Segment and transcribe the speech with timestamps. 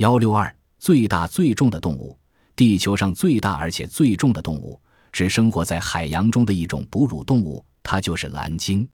[0.00, 2.18] 幺六二，最大最重的动物，
[2.56, 4.80] 地球上最大而且最重的动物，
[5.12, 8.88] 是生活在海洋中的一种哺乳动物，它就是蓝鲸。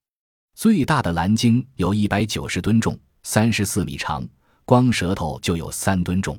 [0.53, 4.27] 最大的蓝鲸有一百九十吨重，三十四米长，
[4.65, 6.37] 光舌头就有三吨重。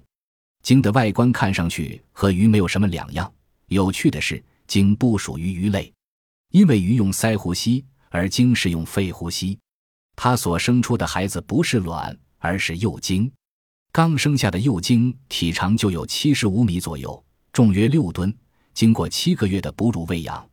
[0.63, 3.33] 鲸的外观看上去和鱼没有什么两样。
[3.69, 5.91] 有趣的是，鲸不属于鱼类，
[6.51, 9.59] 因为鱼用鳃呼吸，而鲸是用肺呼吸。
[10.15, 13.33] 它所生出的孩子不是卵，而是幼鲸。
[13.91, 17.23] 刚生下的幼鲸体长就有七十五米左右，
[17.53, 18.33] 重约六吨。
[18.75, 20.49] 经过七个月的哺乳喂养，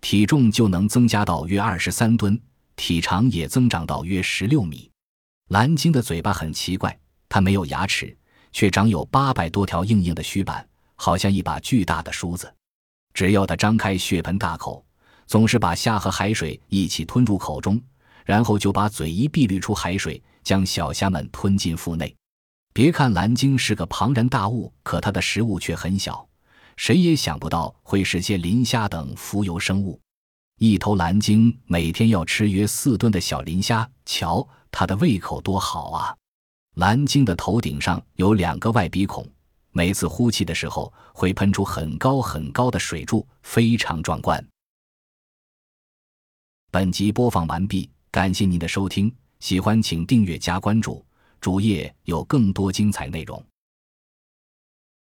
[0.00, 2.40] 体重就能增加到约二十三吨，
[2.74, 4.90] 体长也增长到约十六米。
[5.50, 8.16] 蓝鲸的嘴巴很奇怪，它没有牙齿，
[8.50, 10.66] 却长有八百多条硬硬的须板，
[10.96, 12.52] 好像一把巨大的梳子。
[13.14, 14.84] 只要它张开血盆大口，
[15.26, 17.80] 总是把虾和海水一起吞入口中，
[18.24, 22.12] 然后就把嘴一闭滤出海水，将小虾们吞进腹内。
[22.78, 26.28] 别看蓝鲸是个庞然大物，可它的食物却很小，
[26.76, 30.00] 谁也想不到会是些磷虾等浮游生物。
[30.60, 36.16] 一头蓝鲸每天要吃约四吨的小磷虾，瞧它的胃口多好啊！
[36.76, 39.28] 蓝鲸的头顶上有两个外鼻孔，
[39.72, 44.46] 每次呼气的时候会喷出很高很高的水柱，非常壮观。
[46.70, 51.04] 本集播放完毕，感谢您的收听，喜欢请订阅加关注。
[51.40, 53.42] 主页有更多精彩内容。